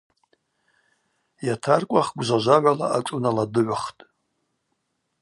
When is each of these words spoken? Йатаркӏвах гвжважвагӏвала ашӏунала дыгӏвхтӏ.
Йатаркӏвах 1.47 2.07
гвжважвагӏвала 2.17 2.87
ашӏунала 2.97 3.45
дыгӏвхтӏ. 3.53 4.01